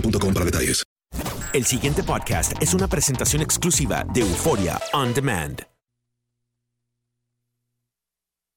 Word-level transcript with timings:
boostmobile.com 0.00 0.34
para 0.34 0.44
detalles. 0.44 0.84
El 1.52 1.64
siguiente 1.64 2.02
podcast 2.02 2.52
es 2.60 2.74
una 2.74 2.88
presentación 2.88 3.40
exclusiva 3.42 4.04
de 4.12 4.20
Euforia 4.20 4.78
On 4.92 5.14
Demand. 5.14 5.62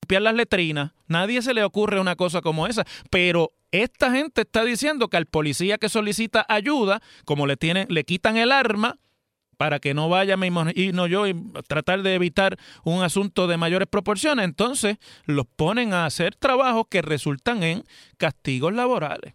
limpiar 0.09 0.23
las 0.23 0.33
letrinas. 0.33 0.91
Nadie 1.07 1.41
se 1.43 1.53
le 1.53 1.63
ocurre 1.63 1.99
una 1.99 2.15
cosa 2.15 2.41
como 2.41 2.65
esa. 2.65 2.83
Pero 3.11 3.51
esta 3.71 4.11
gente 4.11 4.41
está 4.41 4.65
diciendo 4.65 5.07
que 5.07 5.17
al 5.17 5.27
policía 5.27 5.77
que 5.77 5.87
solicita 5.87 6.45
ayuda, 6.49 6.99
como 7.25 7.45
le 7.45 7.57
tienen, 7.57 7.85
le 7.89 8.03
quitan 8.03 8.35
el 8.35 8.51
arma 8.51 8.97
para 9.57 9.79
que 9.79 9.93
no 9.93 10.09
vaya, 10.09 10.35
me 10.35 10.47
imagino 10.47 11.05
yo, 11.05 11.27
y 11.27 11.35
tratar 11.67 12.01
de 12.01 12.15
evitar 12.15 12.57
un 12.83 13.03
asunto 13.03 13.45
de 13.45 13.57
mayores 13.57 13.87
proporciones, 13.87 14.45
entonces 14.45 14.97
los 15.25 15.45
ponen 15.45 15.93
a 15.93 16.05
hacer 16.05 16.33
trabajos 16.33 16.85
que 16.89 17.01
resultan 17.01 17.61
en 17.61 17.83
castigos 18.17 18.73
laborales. 18.73 19.33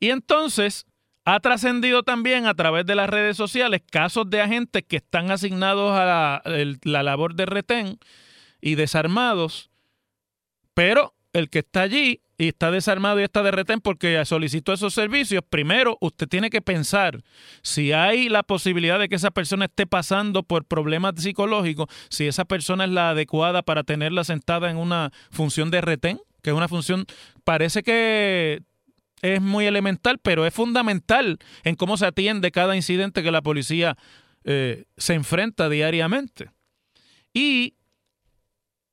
Y 0.00 0.10
entonces 0.10 0.86
ha 1.24 1.40
trascendido 1.40 2.02
también 2.02 2.46
a 2.46 2.54
través 2.54 2.84
de 2.86 2.94
las 2.94 3.08
redes 3.08 3.36
sociales 3.36 3.82
casos 3.90 4.28
de 4.28 4.42
agentes 4.42 4.84
que 4.86 4.96
están 4.96 5.30
asignados 5.30 5.96
a 5.98 6.04
la, 6.04 6.42
la 6.82 7.02
labor 7.02 7.34
de 7.34 7.46
retén 7.46 7.98
y 8.60 8.74
desarmados, 8.74 9.70
pero 10.74 11.14
el 11.32 11.48
que 11.50 11.60
está 11.60 11.82
allí 11.82 12.20
y 12.36 12.48
está 12.48 12.70
desarmado 12.70 13.20
y 13.20 13.24
está 13.24 13.42
de 13.42 13.52
retén 13.52 13.80
porque 13.80 14.22
solicitó 14.24 14.72
esos 14.72 14.92
servicios, 14.92 15.42
primero 15.48 15.96
usted 16.00 16.28
tiene 16.28 16.50
que 16.50 16.60
pensar 16.60 17.22
si 17.62 17.92
hay 17.92 18.28
la 18.28 18.42
posibilidad 18.42 18.98
de 18.98 19.08
que 19.08 19.14
esa 19.16 19.30
persona 19.30 19.66
esté 19.66 19.86
pasando 19.86 20.42
por 20.42 20.64
problemas 20.64 21.14
psicológicos, 21.16 21.86
si 22.08 22.26
esa 22.26 22.44
persona 22.44 22.84
es 22.84 22.90
la 22.90 23.10
adecuada 23.10 23.62
para 23.62 23.84
tenerla 23.84 24.24
sentada 24.24 24.70
en 24.70 24.76
una 24.76 25.10
función 25.30 25.70
de 25.70 25.80
retén, 25.80 26.20
que 26.42 26.50
es 26.50 26.56
una 26.56 26.68
función, 26.68 27.06
parece 27.44 27.82
que 27.82 28.62
es 29.24 29.40
muy 29.40 29.64
elemental, 29.64 30.18
pero 30.18 30.44
es 30.44 30.52
fundamental 30.52 31.38
en 31.64 31.76
cómo 31.76 31.96
se 31.96 32.04
atiende 32.04 32.50
cada 32.50 32.76
incidente 32.76 33.22
que 33.22 33.30
la 33.30 33.40
policía 33.40 33.96
eh, 34.44 34.84
se 34.98 35.14
enfrenta 35.14 35.70
diariamente. 35.70 36.50
Y 37.32 37.74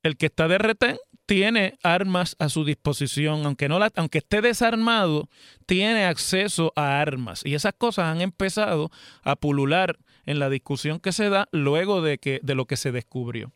el 0.02 0.16
que 0.16 0.26
está 0.26 0.48
de 0.48 0.56
retén 0.56 0.96
tiene 1.26 1.78
armas 1.82 2.34
a 2.38 2.48
su 2.48 2.64
disposición, 2.64 3.44
aunque, 3.44 3.68
no 3.68 3.78
la, 3.78 3.92
aunque 3.94 4.18
esté 4.18 4.40
desarmado, 4.40 5.28
tiene 5.66 6.06
acceso 6.06 6.72
a 6.76 7.00
armas. 7.00 7.42
Y 7.44 7.54
esas 7.54 7.74
cosas 7.74 8.06
han 8.06 8.22
empezado 8.22 8.90
a 9.22 9.36
pulular 9.36 9.98
en 10.24 10.38
la 10.38 10.48
discusión 10.48 10.98
que 10.98 11.12
se 11.12 11.28
da 11.28 11.46
luego 11.52 12.00
de, 12.00 12.16
que, 12.16 12.40
de 12.42 12.54
lo 12.54 12.64
que 12.64 12.78
se 12.78 12.90
descubrió. 12.90 13.52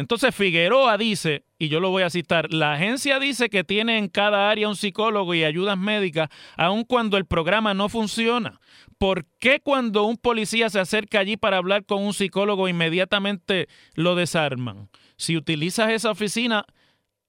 Entonces 0.00 0.34
Figueroa 0.34 0.96
dice, 0.96 1.44
y 1.58 1.68
yo 1.68 1.78
lo 1.78 1.90
voy 1.90 2.04
a 2.04 2.08
citar, 2.08 2.54
la 2.54 2.72
agencia 2.72 3.18
dice 3.18 3.50
que 3.50 3.64
tiene 3.64 3.98
en 3.98 4.08
cada 4.08 4.48
área 4.48 4.66
un 4.66 4.74
psicólogo 4.74 5.34
y 5.34 5.44
ayudas 5.44 5.76
médicas, 5.76 6.30
aun 6.56 6.84
cuando 6.84 7.18
el 7.18 7.26
programa 7.26 7.74
no 7.74 7.90
funciona. 7.90 8.60
¿Por 8.96 9.26
qué 9.38 9.60
cuando 9.60 10.04
un 10.04 10.16
policía 10.16 10.70
se 10.70 10.80
acerca 10.80 11.18
allí 11.18 11.36
para 11.36 11.58
hablar 11.58 11.84
con 11.84 12.02
un 12.02 12.14
psicólogo 12.14 12.66
inmediatamente 12.66 13.68
lo 13.92 14.14
desarman? 14.14 14.88
Si 15.18 15.36
utilizas 15.36 15.90
esa 15.90 16.10
oficina 16.10 16.64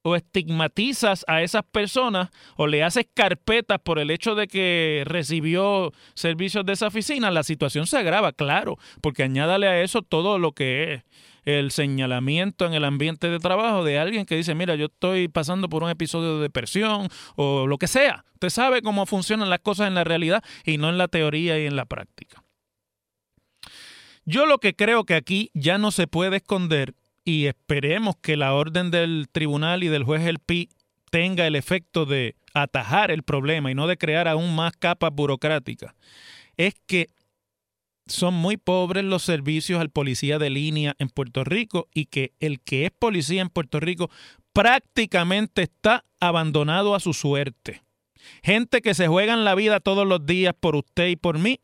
o 0.03 0.15
estigmatizas 0.15 1.25
a 1.27 1.41
esas 1.41 1.63
personas 1.63 2.29
o 2.55 2.67
le 2.67 2.83
haces 2.83 3.05
carpetas 3.13 3.81
por 3.81 3.99
el 3.99 4.11
hecho 4.11 4.33
de 4.33 4.47
que 4.47 5.03
recibió 5.05 5.91
servicios 6.13 6.65
de 6.65 6.71
esa 6.71 6.87
oficina, 6.87 7.31
la 7.31 7.43
situación 7.43 7.85
se 7.85 7.97
agrava, 7.97 8.31
claro, 8.31 8.77
porque 9.01 9.23
añádale 9.23 9.67
a 9.67 9.81
eso 9.81 10.03
todo 10.03 10.39
lo 10.39 10.53
que 10.53 10.93
es 10.93 11.03
el 11.45 11.71
señalamiento 11.71 12.65
en 12.65 12.73
el 12.73 12.83
ambiente 12.83 13.29
de 13.29 13.39
trabajo 13.39 13.83
de 13.83 13.99
alguien 13.99 14.25
que 14.25 14.35
dice, 14.35 14.55
mira, 14.55 14.75
yo 14.75 14.85
estoy 14.85 15.27
pasando 15.27 15.69
por 15.69 15.83
un 15.83 15.89
episodio 15.89 16.35
de 16.35 16.43
depresión 16.43 17.07
o 17.35 17.67
lo 17.67 17.77
que 17.77 17.87
sea. 17.87 18.25
Usted 18.33 18.49
sabe 18.49 18.81
cómo 18.81 19.05
funcionan 19.05 19.49
las 19.49 19.59
cosas 19.59 19.87
en 19.87 19.95
la 19.95 20.03
realidad 20.03 20.43
y 20.65 20.77
no 20.77 20.89
en 20.89 20.97
la 20.97 21.07
teoría 21.07 21.59
y 21.59 21.65
en 21.65 21.75
la 21.75 21.85
práctica. 21.85 22.43
Yo 24.25 24.45
lo 24.45 24.59
que 24.59 24.75
creo 24.75 25.03
que 25.03 25.15
aquí 25.15 25.49
ya 25.53 25.77
no 25.77 25.91
se 25.91 26.07
puede 26.07 26.37
esconder 26.37 26.93
y 27.23 27.47
esperemos 27.47 28.15
que 28.21 28.37
la 28.37 28.53
orden 28.53 28.91
del 28.91 29.27
tribunal 29.31 29.83
y 29.83 29.87
del 29.87 30.03
juez 30.03 30.25
El 30.25 30.39
Pi 30.39 30.69
tenga 31.09 31.45
el 31.45 31.55
efecto 31.55 32.05
de 32.05 32.35
atajar 32.53 33.11
el 33.11 33.23
problema 33.23 33.71
y 33.71 33.75
no 33.75 33.87
de 33.87 33.97
crear 33.97 34.27
aún 34.27 34.55
más 34.55 34.73
capas 34.73 35.11
burocráticas, 35.13 35.93
es 36.57 36.75
que 36.85 37.07
son 38.11 38.33
muy 38.33 38.57
pobres 38.57 39.03
los 39.03 39.23
servicios 39.23 39.81
al 39.81 39.89
policía 39.89 40.37
de 40.39 40.49
línea 40.49 40.95
en 40.99 41.09
Puerto 41.09 41.43
Rico 41.43 41.87
y 41.93 42.05
que 42.05 42.33
el 42.39 42.59
que 42.61 42.85
es 42.85 42.91
policía 42.91 43.41
en 43.41 43.49
Puerto 43.49 43.79
Rico 43.79 44.09
prácticamente 44.53 45.63
está 45.63 46.05
abandonado 46.19 46.95
a 46.95 46.99
su 46.99 47.13
suerte. 47.13 47.81
Gente 48.43 48.81
que 48.81 48.93
se 48.93 49.07
juegan 49.07 49.43
la 49.43 49.55
vida 49.55 49.79
todos 49.79 50.05
los 50.07 50.25
días 50.25 50.53
por 50.59 50.75
usted 50.75 51.07
y 51.07 51.15
por 51.15 51.39
mí. 51.39 51.59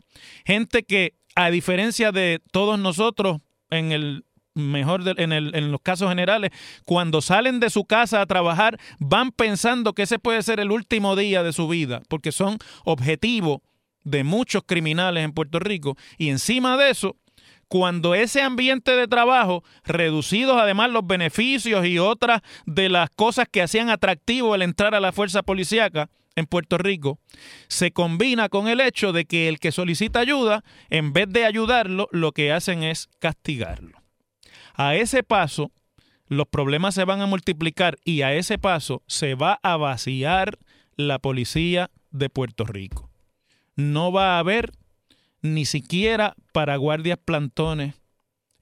Gente 0.45 0.83
que, 0.83 1.13
a 1.35 1.51
diferencia 1.51 2.11
de 2.11 2.41
todos 2.51 2.79
nosotros, 2.79 3.37
en 3.69 3.91
el 3.91 4.25
mejor 4.55 5.03
de- 5.03 5.21
en, 5.23 5.31
el- 5.31 5.53
en 5.55 5.71
los 5.71 5.81
casos 5.81 6.09
generales, 6.09 6.49
cuando 6.83 7.21
salen 7.21 7.59
de 7.59 7.69
su 7.69 7.85
casa 7.85 8.21
a 8.21 8.25
trabajar, 8.25 8.79
van 8.99 9.31
pensando 9.31 9.93
que 9.93 10.01
ese 10.03 10.17
puede 10.17 10.41
ser 10.41 10.59
el 10.59 10.71
último 10.71 11.15
día 11.15 11.43
de 11.43 11.53
su 11.53 11.67
vida, 11.67 12.01
porque 12.09 12.31
son 12.31 12.57
objetivos 12.83 13.59
de 14.07 14.23
muchos 14.23 14.63
criminales 14.65 15.23
en 15.23 15.33
Puerto 15.33 15.59
Rico. 15.59 15.97
Y 16.17 16.29
encima 16.29 16.77
de 16.77 16.89
eso, 16.89 17.17
cuando 17.67 18.15
ese 18.15 18.41
ambiente 18.41 18.95
de 18.95 19.07
trabajo, 19.07 19.63
reducidos 19.83 20.57
además 20.57 20.91
los 20.91 21.05
beneficios 21.05 21.85
y 21.85 21.99
otras 21.99 22.41
de 22.65 22.87
las 22.89 23.09
cosas 23.09 23.47
que 23.51 23.61
hacían 23.61 23.89
atractivo 23.89 24.55
el 24.55 24.61
entrar 24.61 24.95
a 24.95 25.01
la 25.01 25.11
fuerza 25.11 25.43
policíaca, 25.43 26.09
en 26.37 26.45
Puerto 26.45 26.77
Rico 26.77 27.19
se 27.67 27.91
combina 27.91 28.47
con 28.47 28.67
el 28.67 28.79
hecho 28.79 29.11
de 29.11 29.25
que 29.25 29.49
el 29.49 29.59
que 29.59 29.71
solicita 29.71 30.19
ayuda, 30.19 30.63
en 30.89 31.11
vez 31.11 31.27
de 31.29 31.45
ayudarlo, 31.45 32.07
lo 32.11 32.31
que 32.31 32.51
hacen 32.51 32.83
es 32.83 33.09
castigarlo. 33.19 34.03
A 34.75 34.95
ese 34.95 35.23
paso, 35.23 35.71
los 36.27 36.47
problemas 36.47 36.93
se 36.93 37.05
van 37.05 37.21
a 37.21 37.25
multiplicar 37.25 37.97
y 38.05 38.21
a 38.21 38.33
ese 38.33 38.59
paso 38.59 39.01
se 39.07 39.33
va 39.33 39.59
a 39.63 39.77
vaciar 39.77 40.59
la 40.95 41.17
policía 41.17 41.89
de 42.11 42.29
Puerto 42.29 42.65
Rico. 42.65 43.09
No 43.77 44.11
va 44.11 44.35
a 44.35 44.39
haber 44.39 44.73
ni 45.41 45.65
siquiera 45.65 46.35
para 46.51 46.75
guardias 46.77 47.19
plantones 47.23 47.93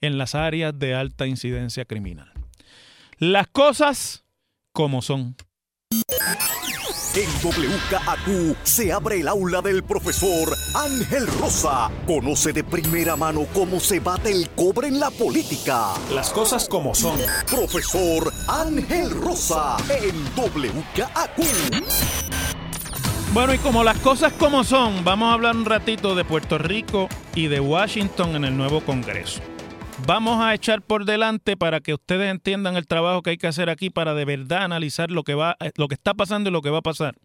en 0.02 0.18
las 0.18 0.36
áreas 0.36 0.78
de 0.78 0.94
alta 0.94 1.26
incidencia 1.26 1.86
criminal. 1.86 2.32
Las 3.18 3.48
cosas 3.48 4.26
como 4.74 5.02
son. 5.02 5.38
En 7.16 7.30
WKAQ 7.42 8.58
se 8.64 8.92
abre 8.92 9.22
el 9.22 9.30
aula 9.30 9.62
del 9.62 9.86
profesor 9.86 10.54
Ángel 10.76 11.28
Rosa. 11.28 11.90
Conoce 12.06 12.52
de 12.52 12.66
primera 12.66 13.16
mano 13.16 13.48
cómo 13.54 13.80
se 13.80 14.02
bate 14.02 14.32
el 14.32 14.50
cobre 14.50 14.90
en 14.90 15.00
la 15.00 15.10
política. 15.12 15.94
Las 16.14 16.32
cosas 16.32 16.68
como 16.68 16.94
son. 16.94 17.18
Profesor 17.50 18.34
Ángel 18.50 19.12
Rosa 19.12 19.78
en 19.88 20.26
WKAQ. 20.36 22.35
Bueno, 23.36 23.54
y 23.54 23.58
como 23.58 23.84
las 23.84 24.00
cosas 24.00 24.32
como 24.32 24.64
son, 24.64 25.04
vamos 25.04 25.28
a 25.28 25.34
hablar 25.34 25.58
un 25.58 25.66
ratito 25.66 26.16
de 26.16 26.24
Puerto 26.24 26.58
Rico 26.58 27.10
y 27.36 27.48
de 27.48 27.60
Washington 27.60 28.34
en 28.38 28.46
el 28.46 28.56
nuevo 28.56 28.80
Congreso. 28.80 29.42
Vamos 30.08 30.42
a 30.42 30.54
echar 30.54 30.82
por 30.82 31.04
delante 31.04 31.58
para 31.58 31.82
que 31.82 31.94
ustedes 31.94 32.32
entiendan 32.32 32.78
el 32.78 32.88
trabajo 32.88 33.22
que 33.22 33.32
hay 33.32 33.38
que 33.38 33.48
hacer 33.48 33.70
aquí 33.70 33.90
para 33.90 34.14
de 34.14 34.24
verdad 34.24 34.64
analizar 34.64 35.12
lo 35.12 35.24
que 35.24 35.34
va, 35.34 35.58
lo 35.76 35.90
que 35.90 35.96
está 35.96 36.14
pasando 36.14 36.50
y 36.50 36.54
lo 36.54 36.62
que 36.62 36.70
va 36.70 36.78
a 36.78 36.82
pasar. 36.82 37.18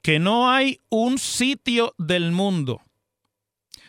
Que 0.00 0.18
no 0.18 0.50
hay 0.50 0.80
un 0.88 1.18
sitio 1.18 1.92
del 1.98 2.32
mundo 2.32 2.80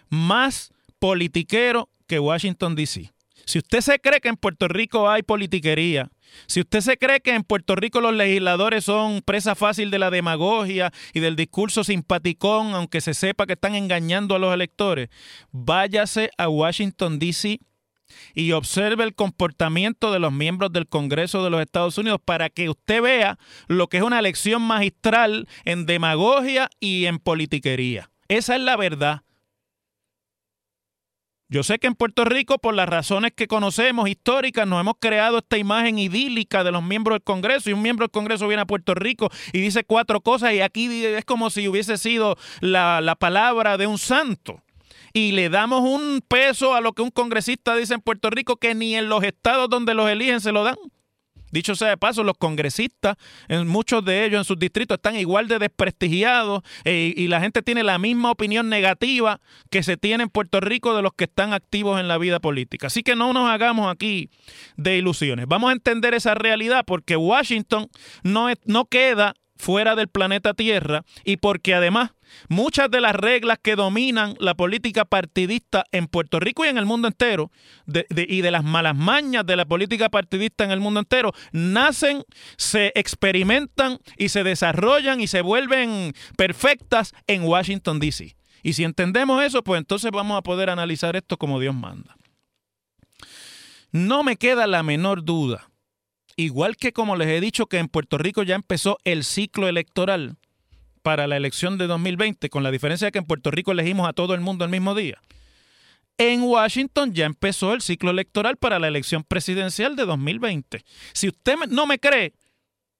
más 0.10 0.74
politiquero 1.00 1.88
que 2.08 2.20
Washington 2.20 2.76
DC. 2.76 3.10
Si 3.46 3.60
usted 3.60 3.82
se 3.82 4.00
cree 4.00 4.22
que 4.22 4.30
en 4.30 4.38
Puerto 4.38 4.68
Rico 4.68 5.10
hay 5.10 5.24
politiquería, 5.24 6.10
si 6.48 6.62
usted 6.62 6.82
se 6.82 6.98
cree 6.98 7.22
que 7.22 7.34
en 7.34 7.44
Puerto 7.44 7.76
Rico 7.76 8.02
los 8.02 8.14
legisladores 8.14 8.86
son 8.86 9.22
presa 9.22 9.56
fácil 9.56 9.92
de 9.92 10.00
la 10.00 10.10
demagogia 10.10 10.92
y 11.14 11.20
del 11.20 11.36
discurso 11.36 11.84
simpaticón, 11.84 12.74
aunque 12.74 13.02
se 13.02 13.14
sepa 13.14 13.46
que 13.46 13.54
están 13.54 13.76
engañando 13.76 14.36
a 14.36 14.40
los 14.40 14.54
electores, 14.54 15.10
váyase 15.52 16.32
a 16.38 16.48
Washington, 16.48 17.20
D.C. 17.20 17.60
y 18.34 18.52
observe 18.52 19.04
el 19.04 19.16
comportamiento 19.16 20.12
de 20.12 20.20
los 20.20 20.32
miembros 20.32 20.72
del 20.72 20.88
Congreso 20.88 21.44
de 21.44 21.50
los 21.50 21.62
Estados 21.62 21.98
Unidos 21.98 22.20
para 22.24 22.50
que 22.50 22.70
usted 22.70 23.02
vea 23.02 23.38
lo 23.68 23.88
que 23.88 23.98
es 23.98 24.04
una 24.04 24.22
lección 24.22 24.62
magistral 24.62 25.48
en 25.66 25.86
demagogia 25.86 26.70
y 26.80 27.06
en 27.06 27.20
politiquería. 27.20 28.10
Esa 28.28 28.56
es 28.56 28.62
la 28.62 28.78
verdad. 28.78 29.24
Yo 31.52 31.64
sé 31.64 31.80
que 31.80 31.88
en 31.88 31.96
Puerto 31.96 32.24
Rico, 32.24 32.60
por 32.60 32.74
las 32.74 32.88
razones 32.88 33.34
que 33.36 33.46
conocemos 33.46 34.08
históricas, 34.08 34.66
nos 34.66 34.80
hemos 34.80 34.94
creado 35.02 35.40
esta 35.40 35.58
imagen 35.58 36.00
idílica 36.00 36.64
de 36.64 36.72
los 36.72 36.82
miembros 36.82 37.16
del 37.16 37.24
Congreso 37.24 37.70
y 37.70 37.74
un 37.74 37.82
miembro 37.82 38.06
del 38.06 38.12
Congreso 38.12 38.48
viene 38.48 38.62
a 38.62 38.66
Puerto 38.66 38.96
Rico 38.96 39.30
y 39.52 39.60
dice 39.60 39.84
cuatro 39.84 40.22
cosas 40.22 40.54
y 40.54 40.62
aquí 40.62 41.04
es 41.04 41.26
como 41.26 41.50
si 41.50 41.68
hubiese 41.68 41.98
sido 41.98 42.38
la, 42.62 43.02
la 43.02 43.16
palabra 43.16 43.78
de 43.78 43.86
un 43.86 43.98
santo. 43.98 44.64
Y 45.12 45.34
le 45.34 45.50
damos 45.50 45.82
un 45.82 46.22
peso 46.26 46.74
a 46.74 46.80
lo 46.80 46.94
que 46.94 47.02
un 47.02 47.12
congresista 47.12 47.76
dice 47.76 47.96
en 47.96 48.00
Puerto 48.00 48.30
Rico 48.30 48.56
que 48.56 48.74
ni 48.74 48.96
en 48.96 49.10
los 49.10 49.22
estados 49.26 49.70
donde 49.70 49.94
los 49.94 50.10
eligen 50.10 50.40
se 50.40 50.54
lo 50.54 50.64
dan. 50.64 50.78
Dicho 51.52 51.76
sea 51.76 51.90
de 51.90 51.98
paso, 51.98 52.24
los 52.24 52.38
congresistas, 52.38 53.18
muchos 53.66 54.04
de 54.06 54.26
ellos 54.26 54.40
en 54.40 54.46
sus 54.46 54.58
distritos, 54.58 54.96
están 54.96 55.16
igual 55.16 55.48
de 55.48 55.60
desprestigiados 55.60 56.64
eh, 56.86 57.14
y 57.16 57.28
la 57.28 57.42
gente 57.42 57.62
tiene 57.62 57.84
la 57.84 57.98
misma 58.00 58.32
opinión 58.32 58.70
negativa 58.70 59.40
que 59.70 59.84
se 59.84 59.98
tiene 59.98 60.24
en 60.24 60.30
Puerto 60.30 60.60
Rico 60.60 60.96
de 60.96 61.02
los 61.02 61.14
que 61.14 61.26
están 61.26 61.54
activos 61.54 62.00
en 62.00 62.08
la 62.08 62.18
vida 62.18 62.40
política. 62.40 62.88
Así 62.88 63.04
que 63.04 63.16
no 63.16 63.34
nos 63.34 63.50
hagamos 63.50 63.92
aquí 63.92 64.30
de 64.78 64.98
ilusiones. 64.98 65.46
Vamos 65.48 65.70
a 65.70 65.74
entender 65.74 66.14
esa 66.14 66.34
realidad 66.34 66.84
porque 66.86 67.16
Washington 67.16 67.88
no, 68.24 68.48
no 68.66 68.86
queda 68.86 69.36
fuera 69.62 69.96
del 69.96 70.08
planeta 70.08 70.56
Tierra 70.56 71.04
y 71.24 71.38
porque 71.38 71.76
además 71.76 72.12
muchas 72.50 72.90
de 72.90 73.00
las 73.00 73.16
reglas 73.16 73.60
que 73.62 73.76
dominan 73.76 74.36
la 74.40 74.56
política 74.56 75.06
partidista 75.06 75.86
en 75.92 76.08
Puerto 76.08 76.40
Rico 76.40 76.66
y 76.66 76.70
en 76.70 76.80
el 76.80 76.88
mundo 76.88 77.08
entero 77.08 77.52
y 78.10 78.42
de 78.42 78.52
las 78.52 78.64
malas 78.64 78.96
mañas 78.96 79.46
de 79.46 79.56
la 79.56 79.66
política 79.66 80.10
partidista 80.10 80.64
en 80.64 80.72
el 80.72 80.80
mundo 80.80 81.00
entero 81.00 81.32
nacen, 81.52 82.24
se 82.58 82.92
experimentan 82.96 84.00
y 84.18 84.30
se 84.30 84.44
desarrollan 84.44 85.22
y 85.22 85.28
se 85.28 85.42
vuelven 85.42 86.14
perfectas 86.36 87.14
en 87.28 87.44
Washington, 87.44 88.00
D.C. 88.00 88.36
Y 88.64 88.74
si 88.74 88.84
entendemos 88.84 89.44
eso, 89.44 89.64
pues 89.64 89.78
entonces 89.78 90.10
vamos 90.12 90.38
a 90.38 90.42
poder 90.42 90.72
analizar 90.72 91.16
esto 91.16 91.38
como 91.38 91.60
Dios 91.60 91.76
manda. 91.76 92.16
No 93.92 94.24
me 94.24 94.38
queda 94.38 94.66
la 94.66 94.82
menor 94.82 95.24
duda 95.24 95.71
igual 96.36 96.78
que 96.78 96.94
como 96.94 97.16
les 97.16 97.28
he 97.28 97.42
dicho 97.42 97.66
que 97.68 97.78
en 97.78 97.88
Puerto 97.88 98.18
Rico 98.18 98.44
ya 98.44 98.56
empezó 98.56 98.98
el 99.04 99.24
ciclo 99.24 99.68
electoral 99.68 100.38
para 101.02 101.28
la 101.28 101.38
elección 101.38 101.78
de 101.78 101.88
2020, 101.88 102.50
con 102.50 102.64
la 102.64 102.72
diferencia 102.72 103.06
de 103.06 103.12
que 103.12 103.20
en 103.20 103.26
Puerto 103.26 103.52
Rico 103.52 103.72
elegimos 103.72 104.08
a 104.08 104.14
todo 104.14 104.34
el 104.34 104.42
mundo 104.42 104.66
el 104.66 104.72
mismo 104.72 104.96
día. 104.96 105.20
En 106.18 106.44
Washington 106.44 107.14
ya 107.14 107.26
empezó 107.26 107.74
el 107.74 107.82
ciclo 107.82 108.12
electoral 108.12 108.58
para 108.58 108.78
la 108.80 108.88
elección 108.88 109.24
presidencial 109.24 109.96
de 109.96 110.06
2020. 110.06 110.84
Si 111.14 111.30
usted 111.30 111.56
no 111.70 111.88
me 111.88 111.98
cree, 111.98 112.34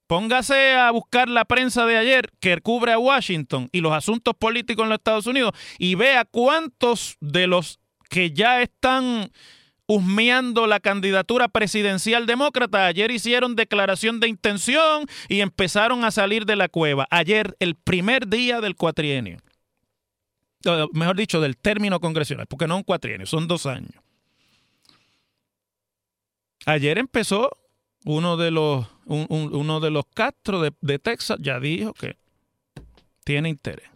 póngase 0.08 0.74
a 0.74 0.90
buscar 0.92 1.30
la 1.30 1.46
prensa 1.46 1.86
de 1.86 1.98
ayer 1.98 2.32
que 2.40 2.60
cubre 2.62 2.94
a 2.94 3.00
Washington 3.00 3.70
y 3.72 3.82
los 3.82 3.94
asuntos 3.94 4.34
políticos 4.36 4.84
en 4.84 4.90
los 4.90 4.98
Estados 4.98 5.28
Unidos 5.28 5.52
y 5.78 5.96
vea 5.96 6.26
cuántos 6.26 7.18
de 7.20 7.48
los 7.48 7.80
que 8.10 8.32
ya 8.32 8.62
están 8.62 9.32
husmeando 9.92 10.68
la 10.68 10.80
candidatura 10.80 11.50
presidencial 11.50 12.26
demócrata. 12.26 12.86
Ayer 12.86 13.12
hicieron 13.12 13.58
declaración 13.58 14.22
de 14.22 14.30
intención 14.30 15.06
y 15.28 15.42
empezaron 15.42 16.06
a 16.06 16.12
salir 16.12 16.46
de 16.46 16.56
la 16.56 16.70
cueva. 16.70 17.08
Ayer, 17.12 17.58
el 17.60 17.76
primer 17.76 18.28
día 18.28 18.62
del 18.62 18.78
cuatrienio. 18.78 19.40
Mejor 20.94 21.18
dicho, 21.18 21.42
del 21.42 21.58
término 21.58 22.00
congresional, 22.00 22.48
porque 22.48 22.68
no 22.68 22.78
un 22.78 22.84
cuatrienio, 22.84 23.26
son 23.26 23.48
dos 23.48 23.66
años. 23.66 24.02
Ayer 26.66 26.98
empezó 26.98 27.50
uno 28.06 28.38
de 28.38 28.52
los, 28.52 28.88
uno 29.06 29.80
de 29.82 29.90
los 29.90 30.06
Castro 30.14 30.62
de 30.62 31.00
Texas, 31.00 31.38
ya 31.42 31.60
dijo 31.60 31.94
que 31.94 32.16
tiene 33.26 33.50
interés. 33.50 33.90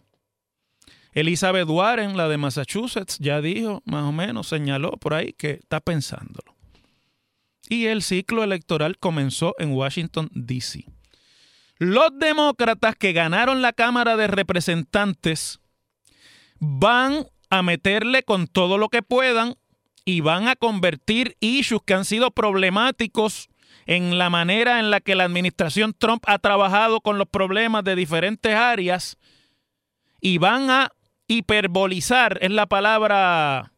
Elizabeth 1.16 1.66
Warren, 1.66 2.14
la 2.14 2.28
de 2.28 2.36
Massachusetts, 2.36 3.16
ya 3.18 3.40
dijo, 3.40 3.82
más 3.86 4.04
o 4.04 4.12
menos, 4.12 4.48
señaló 4.48 4.92
por 4.98 5.14
ahí 5.14 5.32
que 5.32 5.52
está 5.52 5.80
pensándolo. 5.80 6.54
Y 7.70 7.86
el 7.86 8.02
ciclo 8.02 8.44
electoral 8.44 8.98
comenzó 8.98 9.54
en 9.58 9.72
Washington, 9.72 10.28
D.C. 10.34 10.84
Los 11.78 12.10
demócratas 12.18 12.96
que 12.96 13.14
ganaron 13.14 13.62
la 13.62 13.72
Cámara 13.72 14.18
de 14.18 14.26
Representantes 14.26 15.58
van 16.58 17.26
a 17.48 17.62
meterle 17.62 18.22
con 18.22 18.46
todo 18.46 18.76
lo 18.76 18.90
que 18.90 19.00
puedan 19.00 19.54
y 20.04 20.20
van 20.20 20.48
a 20.48 20.54
convertir 20.54 21.38
issues 21.40 21.80
que 21.86 21.94
han 21.94 22.04
sido 22.04 22.30
problemáticos 22.30 23.48
en 23.86 24.18
la 24.18 24.28
manera 24.28 24.80
en 24.80 24.90
la 24.90 25.00
que 25.00 25.14
la 25.14 25.24
administración 25.24 25.94
Trump 25.96 26.24
ha 26.26 26.38
trabajado 26.38 27.00
con 27.00 27.16
los 27.16 27.26
problemas 27.26 27.84
de 27.84 27.96
diferentes 27.96 28.54
áreas 28.54 29.16
y 30.20 30.36
van 30.36 30.68
a 30.68 30.92
hiperbolizar 31.28 32.38
es 32.40 32.50
la 32.50 32.66
palabra 32.66 33.72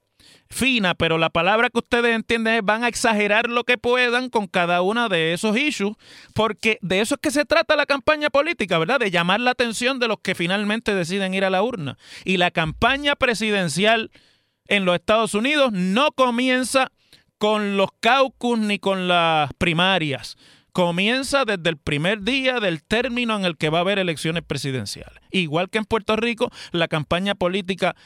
fina, 0.50 0.94
pero 0.94 1.18
la 1.18 1.30
palabra 1.30 1.68
que 1.70 1.78
ustedes 1.78 2.14
entienden 2.14 2.54
es 2.54 2.62
van 2.64 2.84
a 2.84 2.88
exagerar 2.88 3.48
lo 3.48 3.64
que 3.64 3.78
puedan 3.78 4.30
con 4.30 4.46
cada 4.46 4.82
una 4.82 5.08
de 5.08 5.34
esos 5.34 5.56
issues, 5.56 5.96
porque 6.34 6.78
de 6.80 7.00
eso 7.00 7.16
es 7.16 7.20
que 7.20 7.30
se 7.30 7.44
trata 7.44 7.76
la 7.76 7.86
campaña 7.86 8.30
política, 8.30 8.78
¿verdad? 8.78 9.00
De 9.00 9.10
llamar 9.10 9.40
la 9.40 9.50
atención 9.50 9.98
de 9.98 10.08
los 10.08 10.18
que 10.22 10.34
finalmente 10.34 10.94
deciden 10.94 11.34
ir 11.34 11.44
a 11.44 11.50
la 11.50 11.62
urna. 11.62 11.98
Y 12.24 12.38
la 12.38 12.50
campaña 12.50 13.14
presidencial 13.14 14.10
en 14.66 14.84
los 14.84 14.94
Estados 14.94 15.34
Unidos 15.34 15.72
no 15.72 16.12
comienza 16.12 16.92
con 17.38 17.76
los 17.76 17.90
caucus 18.00 18.58
ni 18.58 18.78
con 18.78 19.06
las 19.06 19.52
primarias 19.54 20.36
comienza 20.72 21.44
desde 21.44 21.70
el 21.70 21.76
primer 21.76 22.22
día 22.22 22.60
del 22.60 22.82
término 22.82 23.36
en 23.36 23.44
el 23.44 23.56
que 23.56 23.70
va 23.70 23.78
a 23.78 23.80
haber 23.82 23.98
elecciones 23.98 24.42
presidenciales. 24.42 25.20
Igual 25.30 25.70
que 25.70 25.78
en 25.78 25.84
Puerto 25.84 26.16
Rico, 26.16 26.50
la 26.72 26.88
campaña 26.88 27.34
política 27.34 27.96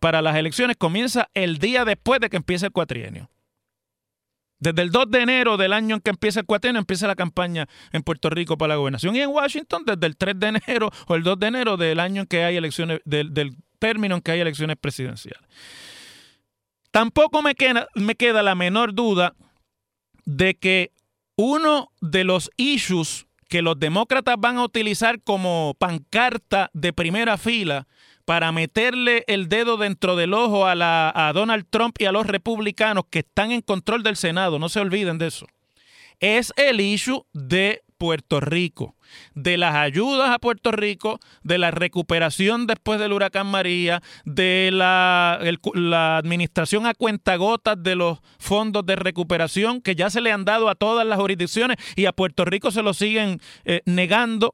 para 0.00 0.22
las 0.22 0.36
elecciones 0.36 0.76
comienza 0.76 1.28
el 1.34 1.58
día 1.58 1.84
después 1.84 2.20
de 2.20 2.30
que 2.30 2.36
empiece 2.36 2.66
el 2.66 2.72
cuatrienio. 2.72 3.30
Desde 4.58 4.82
el 4.82 4.92
2 4.92 5.10
de 5.10 5.22
enero 5.22 5.56
del 5.56 5.72
año 5.72 5.96
en 5.96 6.00
que 6.00 6.10
empieza 6.10 6.38
el 6.38 6.46
cuatrienio, 6.46 6.78
empieza 6.78 7.08
la 7.08 7.16
campaña 7.16 7.66
en 7.90 8.04
Puerto 8.04 8.30
Rico 8.30 8.56
para 8.56 8.74
la 8.74 8.76
gobernación. 8.76 9.16
Y 9.16 9.20
en 9.20 9.30
Washington, 9.30 9.82
desde 9.84 10.06
el 10.06 10.16
3 10.16 10.38
de 10.38 10.46
enero 10.46 10.90
o 11.08 11.16
el 11.16 11.24
2 11.24 11.38
de 11.40 11.46
enero 11.48 11.76
del 11.76 11.98
año 11.98 12.22
en 12.22 12.26
que 12.28 12.44
hay 12.44 12.56
elecciones, 12.56 13.00
del, 13.04 13.34
del 13.34 13.56
término 13.80 14.14
en 14.14 14.20
que 14.20 14.30
hay 14.30 14.40
elecciones 14.40 14.76
presidenciales. 14.80 15.42
Tampoco 16.92 17.42
me 17.42 17.56
queda, 17.56 17.88
me 17.96 18.14
queda 18.14 18.42
la 18.42 18.54
menor 18.54 18.94
duda 18.94 19.34
de 20.24 20.54
que 20.54 20.92
uno 21.36 21.92
de 22.00 22.24
los 22.24 22.50
issues 22.56 23.26
que 23.48 23.62
los 23.62 23.78
demócratas 23.78 24.36
van 24.38 24.56
a 24.56 24.64
utilizar 24.64 25.20
como 25.22 25.76
pancarta 25.78 26.70
de 26.72 26.92
primera 26.92 27.36
fila 27.36 27.86
para 28.24 28.52
meterle 28.52 29.24
el 29.26 29.48
dedo 29.48 29.76
dentro 29.76 30.16
del 30.16 30.32
ojo 30.32 30.66
a, 30.66 30.74
la, 30.74 31.12
a 31.14 31.32
Donald 31.32 31.66
Trump 31.68 31.96
y 31.98 32.06
a 32.06 32.12
los 32.12 32.26
republicanos 32.26 33.04
que 33.10 33.20
están 33.20 33.50
en 33.50 33.60
control 33.60 34.02
del 34.02 34.16
Senado, 34.16 34.58
no 34.58 34.68
se 34.68 34.80
olviden 34.80 35.18
de 35.18 35.26
eso, 35.26 35.46
es 36.20 36.52
el 36.56 36.80
issue 36.80 37.24
de 37.32 37.82
Puerto 38.02 38.40
Rico, 38.40 38.96
de 39.36 39.56
las 39.56 39.76
ayudas 39.76 40.30
a 40.30 40.40
Puerto 40.40 40.72
Rico, 40.72 41.20
de 41.44 41.56
la 41.56 41.70
recuperación 41.70 42.66
después 42.66 42.98
del 42.98 43.12
huracán 43.12 43.46
María, 43.46 44.02
de 44.24 44.70
la, 44.72 45.38
administración 46.18 46.86
a 46.86 46.94
cuentagotas 46.94 47.80
de 47.80 47.94
los 47.94 48.18
fondos 48.40 48.84
de 48.86 48.96
recuperación 48.96 49.80
que 49.80 49.94
ya 49.94 50.10
se 50.10 50.20
le 50.20 50.32
han 50.32 50.44
dado 50.44 50.68
a 50.68 50.74
todas 50.74 51.06
las 51.06 51.16
jurisdicciones 51.16 51.76
y 51.94 52.06
a 52.06 52.12
Puerto 52.12 52.44
Rico 52.44 52.72
se 52.72 52.82
lo 52.82 52.92
siguen 52.92 53.40
eh, 53.64 53.82
negando, 53.84 54.52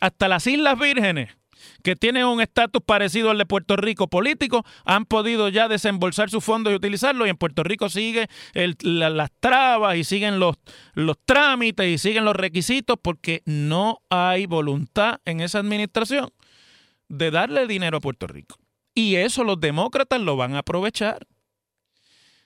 hasta 0.00 0.26
las 0.26 0.44
Islas 0.48 0.76
Vírgenes 0.76 1.36
que 1.82 1.96
tienen 1.96 2.24
un 2.24 2.40
estatus 2.40 2.82
parecido 2.84 3.30
al 3.30 3.38
de 3.38 3.46
Puerto 3.46 3.76
Rico 3.76 4.08
político, 4.08 4.64
han 4.84 5.04
podido 5.04 5.48
ya 5.48 5.68
desembolsar 5.68 6.30
sus 6.30 6.44
fondos 6.44 6.72
y 6.72 6.76
utilizarlos 6.76 7.26
y 7.26 7.30
en 7.30 7.36
Puerto 7.36 7.62
Rico 7.62 7.88
sigue 7.88 8.28
las 8.54 9.30
trabas 9.40 9.96
y 9.96 10.04
siguen 10.04 10.38
los, 10.38 10.56
los 10.94 11.16
trámites 11.24 11.86
y 11.88 11.98
siguen 11.98 12.24
los 12.24 12.36
requisitos 12.36 12.96
porque 13.00 13.42
no 13.44 14.00
hay 14.10 14.46
voluntad 14.46 15.20
en 15.24 15.40
esa 15.40 15.58
administración 15.58 16.30
de 17.08 17.30
darle 17.30 17.66
dinero 17.66 17.98
a 17.98 18.00
Puerto 18.00 18.26
Rico. 18.26 18.58
Y 18.94 19.16
eso 19.16 19.44
los 19.44 19.60
demócratas 19.60 20.20
lo 20.20 20.36
van 20.36 20.54
a 20.54 20.60
aprovechar. 20.60 21.26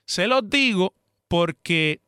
Se 0.05 0.27
los 0.27 0.49
digo 0.51 0.95
porque 1.29 2.01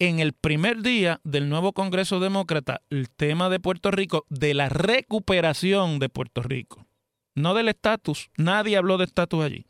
en 0.00 0.18
el 0.18 0.32
primer 0.32 0.82
día 0.82 1.20
del 1.24 1.48
nuevo 1.50 1.74
Congreso 1.74 2.20
Demócrata 2.20 2.80
el 2.88 3.10
tema 3.10 3.50
de 3.50 3.60
Puerto 3.60 3.90
Rico, 3.90 4.24
de 4.30 4.54
la 4.54 4.70
recuperación 4.70 5.98
de 5.98 6.08
Puerto 6.08 6.42
Rico, 6.42 6.86
no 7.34 7.54
del 7.54 7.68
estatus. 7.68 8.30
Nadie 8.36 8.78
habló 8.78 8.96
de 8.96 9.04
estatus 9.04 9.44
allí, 9.44 9.66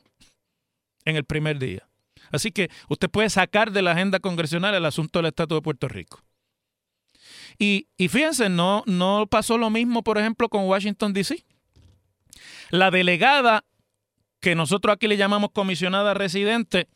en 1.04 1.16
el 1.16 1.24
primer 1.24 1.58
día. 1.58 1.88
Así 2.30 2.52
que 2.52 2.70
usted 2.88 3.10
puede 3.10 3.28
sacar 3.28 3.72
de 3.72 3.82
la 3.82 3.90
agenda 3.90 4.20
congresional 4.20 4.72
el 4.74 4.86
asunto 4.86 5.18
del 5.18 5.26
estatus 5.26 5.58
de 5.58 5.62
Puerto 5.62 5.88
Rico. 5.88 6.22
Y, 7.58 7.88
y 7.96 8.06
fíjense, 8.06 8.48
no, 8.48 8.84
no 8.86 9.26
pasó 9.28 9.58
lo 9.58 9.68
mismo, 9.68 10.04
por 10.04 10.16
ejemplo, 10.16 10.48
con 10.48 10.64
Washington, 10.64 11.12
D.C. 11.12 11.44
La 12.70 12.92
delegada, 12.92 13.64
que 14.40 14.54
nosotros 14.54 14.94
aquí 14.94 15.08
le 15.08 15.16
llamamos 15.16 15.50
comisionada 15.52 16.14
residente, 16.14 16.88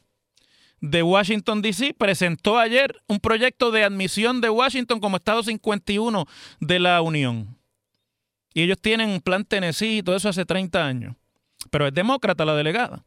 de 0.90 1.02
Washington, 1.02 1.62
D.C., 1.62 1.94
presentó 1.96 2.58
ayer 2.58 3.00
un 3.06 3.18
proyecto 3.18 3.70
de 3.70 3.84
admisión 3.84 4.42
de 4.42 4.50
Washington 4.50 5.00
como 5.00 5.16
Estado 5.16 5.42
51 5.42 6.26
de 6.60 6.78
la 6.78 7.00
Unión. 7.00 7.56
Y 8.52 8.62
ellos 8.62 8.78
tienen 8.80 9.08
un 9.08 9.20
plan 9.20 9.44
Tennessee 9.44 9.98
y 9.98 10.02
todo 10.02 10.14
eso 10.14 10.28
hace 10.28 10.44
30 10.44 10.84
años. 10.84 11.16
Pero 11.70 11.86
es 11.86 11.94
demócrata 11.94 12.44
la 12.44 12.54
delegada. 12.54 13.02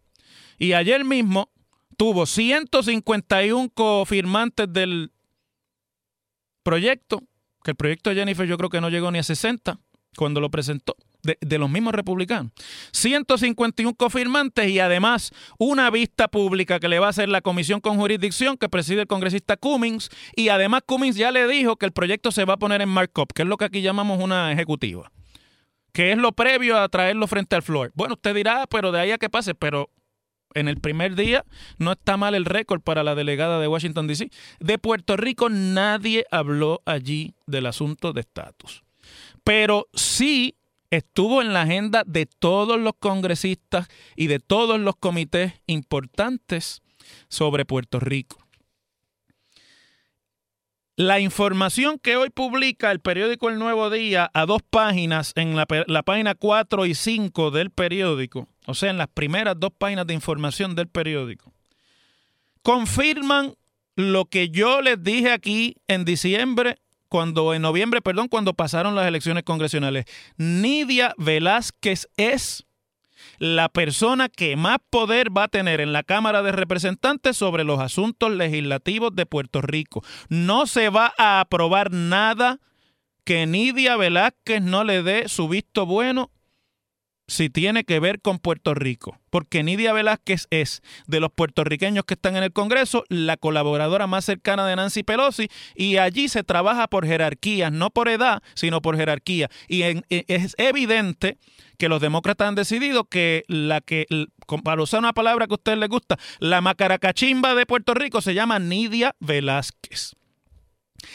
Y 0.58 0.74
ayer 0.74 1.06
mismo 1.06 1.52
tuvo 1.98 2.26
151 2.26 3.70
cofirmantes 3.70 4.74
del 4.74 5.12
proyecto, 6.64 7.22
que 7.64 7.72
el 7.72 7.78
proyecto 7.78 8.10
de 8.10 8.16
Jennifer 8.16 8.48
yo 8.48 8.58
creo 8.58 8.72
que 8.72 8.82
no 8.82 8.90
llegó 8.90 9.12
ni 9.12 9.20
a 9.20 9.24
60 9.24 9.80
cuando 10.16 10.42
lo 10.42 10.50
presentó 10.50 10.96
de, 11.24 11.58
los 11.58 11.70
mismos 11.70 11.94
republicanos. 11.94 12.52
151 12.92 13.96
confirmantes 13.96 14.70
y 14.70 14.80
además 14.80 15.32
una 15.58 15.90
vista 15.90 16.28
pública 16.28 16.80
que 16.80 16.88
le 16.88 17.00
va 17.00 17.08
a 17.08 17.10
hacer 17.10 17.30
la 17.30 17.42
comisión 17.42 17.82
con 17.82 17.98
jurisdicción 17.98 18.58
que 18.58 18.70
preside 18.70 19.02
el 19.02 19.08
congresista 19.08 19.58
Cummings 19.58 20.10
y 20.36 20.50
además 20.50 20.82
Cummings 20.86 21.16
ya 21.16 21.32
le 21.32 21.48
dijo 21.48 21.76
que 21.78 21.86
el 21.86 21.92
proyecto 21.92 22.32
se 22.32 22.46
va 22.46 22.54
a 22.54 22.58
poner 22.58 22.82
en 22.82 22.90
markup, 22.90 23.34
que 23.34 23.44
es 23.44 23.48
lo 23.48 23.58
que 23.58 23.66
aquí 23.66 23.82
llamamos 23.82 24.22
una 24.22 24.52
ejecutiva, 24.52 25.12
que 25.92 26.12
es 26.12 26.18
lo 26.18 26.32
previo 26.32 26.80
a 26.80 26.88
traerlo 26.90 27.28
frente 27.28 27.56
al 27.56 27.64
floor. 27.64 27.92
Bueno, 27.96 28.16
usted 28.16 28.36
dirá, 28.36 28.66
pero 28.70 28.92
de 28.92 29.00
ahí 29.00 29.12
a 29.12 29.18
que 29.18 29.30
pase, 29.30 29.56
pero 29.56 29.90
en 30.54 30.68
el 30.68 30.80
primer 30.80 31.16
día 31.16 31.46
no 31.78 31.92
está 31.92 32.18
mal 32.18 32.36
el 32.36 32.46
récord 32.46 32.82
para 32.82 33.04
la 33.04 33.16
delegada 33.16 33.60
de 33.60 33.68
Washington, 33.68 34.08
D.C. 34.08 34.32
De 34.60 34.78
Puerto 34.78 35.18
Rico 35.18 35.50
nadie 35.50 36.26
habló 36.32 36.82
allí 36.86 37.36
del 37.46 37.66
asunto 37.66 38.14
de 38.14 38.22
estatus. 38.22 38.84
Pero 39.44 39.88
sí 39.94 40.56
estuvo 40.90 41.42
en 41.42 41.54
la 41.54 41.64
agenda 41.64 42.04
de 42.06 42.26
todos 42.26 42.80
los 42.80 42.94
congresistas 43.00 43.88
y 44.16 44.28
de 44.28 44.40
todos 44.40 44.80
los 44.80 44.96
comités 44.96 45.54
importantes 45.68 46.82
sobre 47.30 47.66
Puerto 47.66 48.00
Rico. 48.00 48.38
La 50.96 51.20
información 51.20 52.00
que 52.00 52.16
hoy 52.16 52.32
publica 52.32 52.92
el 52.92 53.00
periódico 53.00 53.50
El 53.50 53.60
Nuevo 53.60 53.92
Día 53.92 54.32
a 54.34 54.48
dos 54.48 54.64
páginas, 54.68 55.32
en 55.36 55.56
la, 55.56 55.68
página 55.68 56.34
4 56.34 56.88
y 56.88 56.96
5 56.96 57.52
del 57.52 57.70
periódico, 57.70 58.48
o 58.66 58.74
sea, 58.74 58.90
en 58.90 58.98
las 58.98 59.08
primeras 59.08 59.60
dos 59.60 59.70
páginas 59.78 60.08
de 60.08 60.16
información 60.16 60.74
del 60.74 60.88
periódico, 60.88 61.54
confirman 62.64 63.54
lo 63.96 64.26
que 64.26 64.50
yo 64.50 64.82
les 64.82 65.04
dije 65.04 65.32
aquí 65.32 65.76
en 65.88 66.04
diciembre 66.04 66.78
cuando 67.10 67.54
en 67.54 67.62
noviembre, 67.62 68.02
perdón, 68.02 68.28
cuando 68.28 68.54
pasaron 68.54 68.96
las 68.96 69.08
elecciones 69.08 69.44
congresionales. 69.44 70.06
Nidia 70.38 71.14
Velázquez 71.18 72.08
es 72.18 72.66
la 73.40 73.70
persona 73.70 74.30
que 74.30 74.56
más 74.56 74.78
poder 74.90 75.36
va 75.36 75.44
a 75.44 75.48
tener 75.48 75.82
en 75.82 75.94
la 75.94 76.04
Cámara 76.04 76.42
de 76.42 76.52
Representantes 76.52 77.38
sobre 77.38 77.64
los 77.64 77.80
asuntos 77.80 78.32
legislativos 78.32 79.16
de 79.16 79.26
Puerto 79.26 79.62
Rico. 79.62 80.04
No 80.30 80.68
se 80.68 80.90
va 80.90 81.14
a 81.18 81.40
aprobar 81.40 81.92
nada 81.92 82.60
que 83.24 83.46
Nidia 83.46 83.98
Velázquez 83.98 84.62
no 84.62 84.84
le 84.84 85.04
dé 85.04 85.28
su 85.28 85.50
visto 85.50 85.86
bueno 85.86 86.32
si 87.28 87.50
tiene 87.50 87.84
que 87.84 88.00
ver 88.00 88.22
con 88.22 88.40
Puerto 88.40 88.74
Rico, 88.74 89.20
porque 89.30 89.64
Nidia 89.64 89.94
Velázquez 89.94 90.48
es 90.50 90.82
de 91.08 91.20
los 91.20 91.32
puertorriqueños 91.32 92.06
que 92.06 92.14
están 92.14 92.38
en 92.38 92.44
el 92.44 92.54
Congreso 92.54 93.04
la 93.10 93.38
colaboradora 93.38 94.08
más 94.08 94.26
cercana 94.26 94.66
de 94.66 94.76
Nancy 94.76 95.04
Pelosi 95.04 95.50
y 95.76 95.98
allí 95.98 96.30
se 96.30 96.44
trabaja 96.44 96.88
por 96.88 97.06
jerarquías, 97.06 97.72
no 97.72 97.90
por 97.90 98.08
edad, 98.08 98.42
sino 98.56 98.82
por 98.82 98.96
jerarquía. 98.96 99.50
Y 99.68 99.84
e, 99.84 100.04
es 100.10 100.56
evidente 100.58 101.38
que 101.78 101.90
los 101.90 102.02
demócratas 102.02 102.48
han 102.48 102.56
decidido 102.56 103.04
que 103.06 103.44
la 103.48 103.82
que, 103.82 104.06
para 104.64 104.82
usar 104.82 105.00
una 105.00 105.14
palabra 105.14 105.48
que 105.48 105.54
a 105.54 105.56
ustedes 105.56 105.78
les 105.78 105.90
gusta, 105.90 106.18
la 106.40 106.62
macaracachimba 106.62 107.56
de 107.56 107.66
Puerto 107.66 107.94
Rico 107.94 108.22
se 108.22 108.34
llama 108.34 108.60
Nidia 108.60 109.16
Velázquez. 109.20 110.17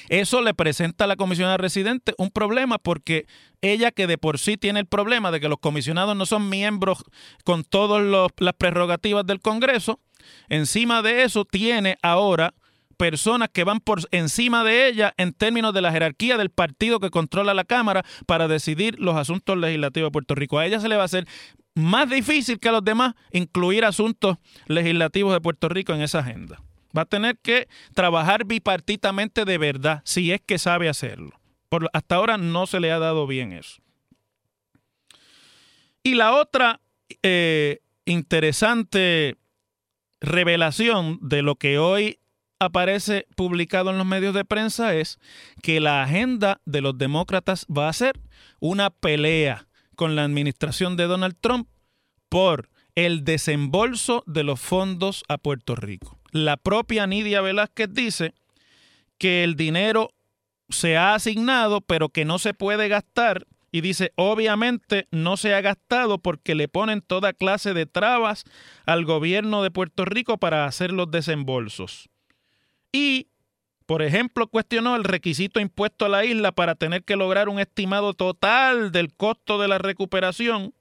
Eso 0.09 0.43
le 0.43 0.55
presenta 0.55 1.05
a 1.05 1.07
la 1.07 1.17
comisionada 1.17 1.57
residente 1.57 2.15
un 2.19 2.31
problema 2.31 2.79
porque 2.79 3.27
ella 3.61 3.91
que 3.91 4.07
de 4.07 4.19
por 4.19 4.39
sí 4.39 4.57
tiene 4.57 4.81
el 4.81 4.87
problema 4.87 5.31
de 5.31 5.41
que 5.41 5.49
los 5.49 5.59
comisionados 5.59 6.17
no 6.17 6.27
son 6.27 6.49
miembros 6.49 7.05
con 7.45 7.65
todas 7.65 8.03
las 8.39 8.55
prerrogativas 8.55 9.27
del 9.27 9.41
Congreso, 9.41 10.01
encima 10.49 11.03
de 11.03 11.23
eso 11.25 11.45
tiene 11.45 11.97
ahora 12.03 12.55
personas 12.97 13.49
que 13.53 13.65
van 13.65 13.81
por 13.81 14.01
encima 14.13 14.63
de 14.63 14.87
ella 14.87 15.13
en 15.17 15.33
términos 15.33 15.75
de 15.75 15.81
la 15.81 15.91
jerarquía 15.91 16.37
del 16.37 16.51
partido 16.51 17.01
que 17.01 17.11
controla 17.11 17.53
la 17.53 17.65
Cámara 17.65 18.05
para 18.27 18.47
decidir 18.47 18.99
los 19.01 19.17
asuntos 19.17 19.57
legislativos 19.57 20.09
de 20.09 20.13
Puerto 20.13 20.35
Rico. 20.35 20.59
A 20.59 20.67
ella 20.67 20.79
se 20.79 20.89
le 20.89 20.95
va 20.95 21.03
a 21.03 21.07
hacer 21.07 21.27
más 21.75 22.09
difícil 22.09 22.61
que 22.61 22.69
a 22.69 22.73
los 22.73 22.85
demás 22.85 23.15
incluir 23.33 23.85
asuntos 23.85 24.37
legislativos 24.67 25.33
de 25.33 25.41
Puerto 25.41 25.69
Rico 25.69 25.93
en 25.93 26.03
esa 26.03 26.21
agenda. 26.21 26.63
Va 26.97 27.03
a 27.03 27.07
tener 27.07 27.39
que 27.39 27.69
trabajar 27.95 28.45
bipartitamente 28.45 29.45
de 29.45 29.59
verdad, 29.59 30.03
si 30.05 30.33
es 30.33 30.41
que 30.41 30.59
sabe 30.59 30.89
hacerlo. 30.89 31.41
Por, 31.69 31.89
hasta 31.93 32.17
ahora 32.17 32.37
no 32.37 32.67
se 32.67 32.81
le 32.81 32.93
ha 32.93 32.99
dado 32.99 33.27
bien 33.27 33.53
eso. 33.53 33.83
Y 36.03 36.15
la 36.17 36.35
otra 36.35 36.81
eh, 37.23 37.81
interesante 38.05 39.37
revelación 40.21 41.19
de 41.23 41.43
lo 41.43 41.57
que 41.57 41.79
hoy 41.79 42.19
aparece 42.59 43.27
publicado 43.37 43.91
en 43.91 43.99
los 43.99 44.07
medios 44.07 44.35
de 44.35 44.45
prensa 44.45 44.95
es 44.95 45.19
que 45.63 45.81
la 45.81 46.03
agenda 46.03 46.61
de 46.65 46.81
los 46.81 46.97
demócratas 46.97 47.67
va 47.67 47.89
a 47.89 47.93
ser 47.93 48.21
una 48.61 48.91
pelea 48.91 49.67
con 49.97 50.15
la 50.15 50.25
administración 50.25 50.97
de 50.97 51.05
Donald 51.05 51.37
Trump 51.41 51.69
por 52.29 52.71
el 52.95 53.25
desembolso 53.25 54.23
de 54.27 54.45
los 54.45 54.61
fondos 54.61 55.25
a 55.29 55.39
Puerto 55.39 55.75
Rico 55.75 56.22
la 56.33 56.57
propia 56.57 57.07
Nidia 57.07 57.43
Velázquez 57.43 57.93
dice 57.93 58.35
que 59.19 59.45
el 59.45 59.55
dinero 59.55 60.11
se 60.71 60.97
ha 60.97 61.15
asignado, 61.15 61.83
pero 61.83 62.09
que 62.09 62.25
no 62.25 62.39
se 62.39 62.55
puede 62.55 62.89
gastar. 62.89 63.47
Y 63.71 63.81
dice, 63.81 64.13
obviamente 64.17 65.07
no 65.11 65.37
se 65.37 65.55
ha 65.55 65.61
gastado 65.61 66.19
porque 66.19 66.55
le 66.55 66.69
ponen 66.69 67.01
toda 67.01 67.33
clase 67.33 67.73
de 67.73 67.87
trabas 67.87 68.45
al 68.85 69.05
gobierno 69.05 69.63
de 69.63 69.71
Puerto 69.71 70.05
Rico 70.05 70.39
para 70.39 70.67
hacer 70.67 70.93
los 70.93 71.11
desembolsos. 71.11 72.09
Y, 72.93 73.29
por 73.87 74.03
ejemplo, 74.03 74.47
cuestionó 74.47 74.97
el 74.97 75.05
requisito 75.05 75.61
impuesto 75.61 76.05
a 76.05 76.11
la 76.11 76.25
isla 76.25 76.53
para 76.53 76.75
tener 76.75 77.05
que 77.05 77.17
lograr 77.17 77.49
un 77.49 77.61
estimado 77.61 78.13
total 78.13 78.93
del 78.93 79.15
costo 79.15 79.59
de 79.59 79.69
la 79.69 79.79
recuperación 79.79 80.75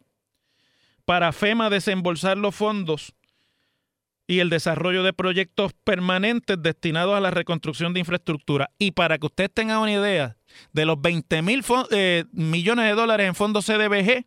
para 1.05 1.31
FEMA 1.31 1.69
desembolsar 1.69 2.37
los 2.37 2.55
fondos 2.55 3.13
y 4.31 4.39
el 4.39 4.49
desarrollo 4.49 5.03
de 5.03 5.11
proyectos 5.11 5.73
permanentes 5.83 6.55
destinados 6.61 7.15
a 7.15 7.19
la 7.19 7.31
reconstrucción 7.31 7.93
de 7.93 7.99
infraestructura. 7.99 8.69
Y 8.79 8.91
para 8.91 9.17
que 9.17 9.25
ustedes 9.25 9.51
tengan 9.53 9.79
una 9.79 9.91
idea, 9.91 10.37
de 10.71 10.85
los 10.85 11.01
20 11.01 11.41
mil 11.41 11.61
eh, 11.91 12.23
millones 12.31 12.85
de 12.85 12.93
dólares 12.93 13.27
en 13.27 13.35
fondos 13.35 13.65
CDBG 13.65 14.25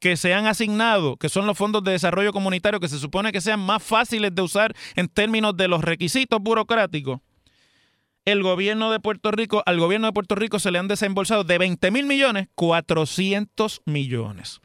que 0.00 0.16
se 0.16 0.34
han 0.34 0.48
asignado, 0.48 1.16
que 1.16 1.28
son 1.28 1.46
los 1.46 1.56
fondos 1.56 1.84
de 1.84 1.92
desarrollo 1.92 2.32
comunitario 2.32 2.80
que 2.80 2.88
se 2.88 2.98
supone 2.98 3.30
que 3.30 3.40
sean 3.40 3.60
más 3.60 3.84
fáciles 3.84 4.34
de 4.34 4.42
usar 4.42 4.74
en 4.96 5.06
términos 5.06 5.56
de 5.56 5.68
los 5.68 5.84
requisitos 5.84 6.40
burocráticos, 6.40 7.20
el 8.24 8.42
gobierno 8.42 8.90
de 8.90 8.98
Puerto 8.98 9.30
Rico, 9.30 9.62
al 9.64 9.78
gobierno 9.78 10.08
de 10.08 10.12
Puerto 10.12 10.34
Rico 10.34 10.58
se 10.58 10.72
le 10.72 10.78
han 10.78 10.88
desembolsado 10.88 11.44
de 11.44 11.56
20 11.56 11.88
mil 11.92 12.06
millones, 12.06 12.48
400 12.56 13.82
millones. 13.84 14.60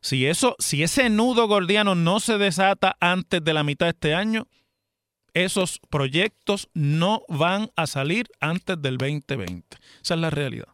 Si 0.00 0.26
eso, 0.26 0.56
si 0.58 0.82
ese 0.82 1.10
nudo 1.10 1.46
gordiano 1.46 1.94
no 1.94 2.20
se 2.20 2.38
desata 2.38 2.96
antes 3.00 3.44
de 3.44 3.52
la 3.52 3.64
mitad 3.64 3.86
de 3.86 3.90
este 3.90 4.14
año, 4.14 4.48
esos 5.34 5.78
proyectos 5.90 6.68
no 6.74 7.22
van 7.28 7.70
a 7.76 7.86
salir 7.86 8.28
antes 8.40 8.80
del 8.80 8.96
2020. 8.98 9.76
Esa 10.02 10.14
es 10.14 10.20
la 10.20 10.30
realidad. 10.30 10.68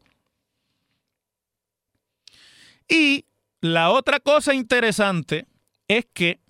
Y 2.88 3.26
la 3.60 3.90
otra 3.90 4.20
cosa 4.20 4.54
interesante 4.54 5.46
es 5.88 6.06
que 6.12 6.40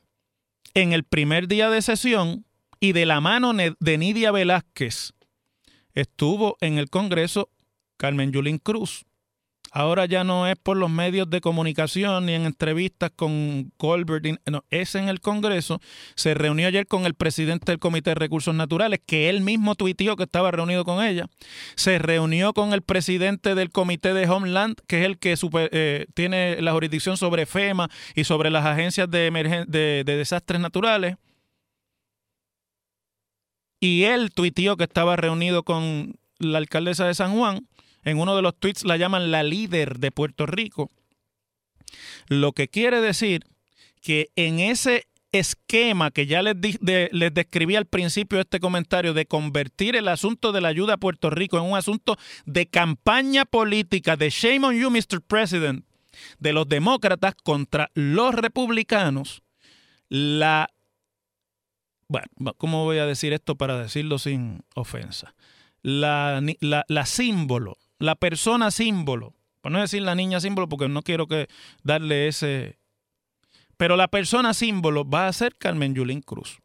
en 0.75 0.93
el 0.93 1.05
primer 1.05 1.49
día 1.49 1.71
de 1.71 1.81
sesión 1.81 2.45
y 2.79 2.93
de 2.93 3.07
la 3.07 3.21
mano 3.21 3.53
de 3.55 3.99
Nidia 3.99 4.31
Velázquez 4.31 5.15
estuvo 5.95 6.59
en 6.61 6.77
el 6.79 6.91
Congreso 6.91 7.51
Carmen 7.97 8.33
Yulín 8.33 8.59
Cruz, 8.59 9.06
Ahora 9.77 10.07
ya 10.07 10.25
no 10.25 10.47
es 10.47 10.57
por 10.57 10.79
los 10.79 10.89
medios 10.89 11.29
de 11.29 11.43
comunicación 11.43 12.25
ni 12.25 12.33
en 12.33 12.47
entrevistas 12.47 13.11
con 13.15 13.71
Colbert, 13.77 14.25
no, 14.51 14.65
es 14.71 14.95
en 14.95 15.11
el 15.11 15.21
Congreso. 15.21 15.83
Se 16.15 16.33
reunió 16.33 16.69
ayer 16.69 16.87
con 16.87 17.05
el 17.05 17.13
presidente 17.13 17.73
del 17.73 17.79
Comité 17.79 18.13
de 18.13 18.15
Recursos 18.15 18.55
Naturales, 18.55 19.01
que 19.05 19.29
él 19.29 19.43
mismo 19.43 19.75
tuiteó 19.75 20.17
que 20.17 20.23
estaba 20.23 20.51
reunido 20.51 20.87
con 20.87 21.05
ella. 21.05 21.29
Se 21.75 21.99
reunió 21.99 22.55
con 22.55 22.73
el 22.73 22.81
presidente 22.81 23.55
del 23.55 23.69
Comité 23.69 24.15
de 24.15 24.27
Homeland, 24.27 24.77
que 24.87 25.01
es 25.01 25.05
el 25.05 25.19
que 25.19 25.35
eh, 25.53 26.07
tiene 26.15 26.63
la 26.63 26.73
jurisdicción 26.73 27.19
sobre 27.19 27.45
FEMA 27.45 27.91
y 28.15 28.25
sobre 28.25 28.49
las 28.49 28.65
agencias 28.65 29.11
de, 29.11 29.31
de, 29.69 30.05
de 30.05 30.17
desastres 30.17 30.59
naturales. 30.59 31.17
Y 33.79 34.05
él 34.05 34.31
tuiteó 34.35 34.79
que 34.79 34.85
estaba 34.85 35.17
reunido 35.17 35.65
con 35.65 36.19
la 36.39 36.57
alcaldesa 36.57 37.07
de 37.07 37.13
San 37.13 37.35
Juan 37.35 37.67
en 38.07 38.19
uno 38.19 38.35
de 38.37 38.43
los 38.43 38.57
tweets 38.59 38.85
la 38.85 38.97
llaman 38.97 39.31
la 39.31 39.43
líder 39.43 39.99
de 39.99 40.11
Puerto 40.13 40.47
Rico. 40.47 40.89
Lo 42.29 42.53
que 42.53 42.69
quiere 42.69 43.01
decir 43.01 43.45
que 44.01 44.31
en 44.37 44.61
ese 44.61 45.09
esquema 45.33 46.13
que 46.13 46.27
ya 46.27 46.41
les, 46.41 46.57
les 46.81 47.35
describí 47.35 47.75
al 47.75 47.87
principio 47.87 48.39
de 48.39 48.43
este 48.43 48.61
comentario 48.61 49.13
de 49.13 49.27
convertir 49.27 49.97
el 49.97 50.07
asunto 50.07 50.53
de 50.53 50.61
la 50.61 50.69
ayuda 50.69 50.95
a 50.95 50.99
Puerto 50.99 51.31
Rico 51.31 51.59
en 51.59 51.65
un 51.65 51.77
asunto 51.77 52.17
de 52.47 52.67
campaña 52.67 53.45
política, 53.45 54.17
de 54.17 54.31
shame 54.31 54.65
on 54.65 54.79
you, 54.79 54.89
Mr. 54.89 55.21
President, 55.21 55.85
de 56.39 56.53
los 56.53 56.69
demócratas 56.69 57.35
contra 57.43 57.91
los 57.95 58.35
republicanos, 58.35 59.43
la... 60.09 60.71
Bueno, 62.09 62.55
¿cómo 62.57 62.85
voy 62.85 62.99
a 62.99 63.07
decir 63.07 63.33
esto 63.33 63.57
para 63.57 63.77
decirlo 63.81 64.21
sin 64.21 64.63
ofensa? 64.77 65.35
La, 65.83 66.41
símbolo 67.05 67.77
la 67.99 68.15
persona 68.15 68.71
símbolo, 68.71 69.35
por 69.61 69.73
no 69.73 69.81
decir 69.81 70.03
la 70.03 70.15
niña 70.15 70.41
símbolo, 70.41 70.69
porque 70.69 70.89
no 70.89 71.03
quiero 71.03 71.27
que 71.27 71.49
darle 71.83 72.29
ese. 72.29 72.79
Pero 73.77 73.97
la 73.97 74.09
persona 74.09 74.55
símbolo 74.55 75.09
va 75.09 75.29
a 75.29 75.33
ser 75.33 75.57
Carmen 75.57 75.95
Yulín 75.95 76.23
Cruz. 76.23 76.59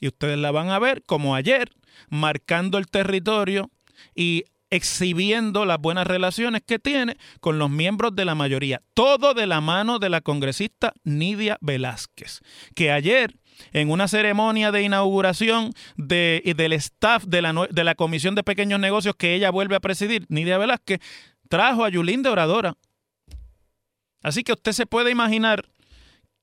Y 0.00 0.08
ustedes 0.08 0.38
la 0.38 0.50
van 0.50 0.70
a 0.70 0.78
ver 0.78 1.02
como 1.04 1.34
ayer, 1.34 1.70
marcando 2.08 2.78
el 2.78 2.86
territorio 2.88 3.70
y 4.14 4.44
exhibiendo 4.70 5.64
las 5.64 5.78
buenas 5.78 6.06
relaciones 6.06 6.62
que 6.66 6.78
tiene 6.78 7.16
con 7.40 7.58
los 7.58 7.70
miembros 7.70 8.14
de 8.16 8.24
la 8.24 8.34
mayoría. 8.34 8.82
Todo 8.92 9.32
de 9.32 9.46
la 9.46 9.60
mano 9.60 9.98
de 9.98 10.08
la 10.08 10.20
congresista 10.20 10.92
Nidia 11.04 11.58
Velázquez, 11.60 12.40
que 12.74 12.90
ayer 12.90 13.36
en 13.72 13.90
una 13.90 14.08
ceremonia 14.08 14.72
de 14.72 14.82
inauguración 14.82 15.72
de, 15.96 16.54
del 16.56 16.72
staff 16.74 17.24
de 17.24 17.42
la, 17.42 17.52
de 17.70 17.84
la 17.84 17.94
Comisión 17.94 18.34
de 18.34 18.42
Pequeños 18.42 18.80
Negocios 18.80 19.14
que 19.16 19.34
ella 19.34 19.50
vuelve 19.50 19.76
a 19.76 19.80
presidir, 19.80 20.26
Nidia 20.28 20.58
Velázquez, 20.58 21.00
trajo 21.48 21.84
a 21.84 21.88
Yulín 21.88 22.22
de 22.22 22.30
oradora. 22.30 22.76
Así 24.22 24.42
que 24.42 24.52
usted 24.52 24.72
se 24.72 24.86
puede 24.86 25.10
imaginar 25.10 25.68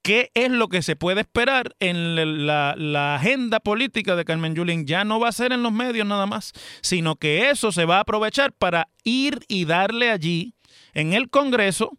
qué 0.03 0.31
es 0.33 0.51
lo 0.51 0.67
que 0.67 0.81
se 0.81 0.95
puede 0.95 1.21
esperar 1.21 1.75
en 1.79 2.45
la, 2.45 2.75
la, 2.77 3.15
agenda 3.15 3.59
política 3.59 4.15
de 4.15 4.25
Carmen 4.25 4.55
Yulín. 4.55 4.85
Ya 4.85 5.03
no 5.03 5.19
va 5.19 5.29
a 5.29 5.33
ser 5.33 5.51
en 5.51 5.63
los 5.63 5.71
medios 5.71 6.07
nada 6.07 6.25
más, 6.25 6.53
sino 6.81 7.15
que 7.15 7.49
eso 7.49 7.71
se 7.71 7.85
va 7.85 7.97
a 7.97 8.01
aprovechar 8.01 8.53
para 8.53 8.89
ir 9.03 9.39
y 9.47 9.65
darle 9.65 10.11
allí, 10.11 10.53
en 10.93 11.13
el 11.13 11.29
Congreso, 11.29 11.97